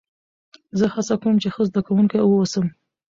زه 0.77 0.85
هڅه 0.93 1.15
کوم، 1.21 1.35
چي 1.41 1.49
ښه 1.53 1.61
زدهکوونکی 1.69 2.17
واوسم. 2.21 2.65